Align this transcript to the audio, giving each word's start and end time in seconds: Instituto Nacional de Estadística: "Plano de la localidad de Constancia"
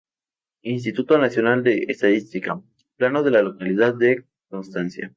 Instituto 0.63 1.19
Nacional 1.19 1.61
de 1.61 1.83
Estadística: 1.87 2.59
"Plano 2.97 3.21
de 3.21 3.29
la 3.29 3.43
localidad 3.43 3.93
de 3.93 4.25
Constancia" 4.49 5.09